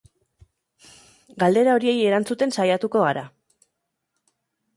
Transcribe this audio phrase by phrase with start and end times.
[1.43, 3.25] Galdera horiei erantzuten saiatuko gara.